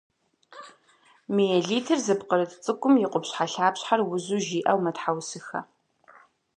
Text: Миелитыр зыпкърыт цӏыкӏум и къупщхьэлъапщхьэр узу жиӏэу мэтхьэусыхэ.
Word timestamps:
Миелитыр 1.35 1.99
зыпкърыт 2.05 2.51
цӏыкӏум 2.63 2.93
и 3.05 3.07
къупщхьэлъапщхьэр 3.11 3.99
узу 4.13 4.39
жиӏэу 4.45 4.79
мэтхьэусыхэ. 4.83 5.59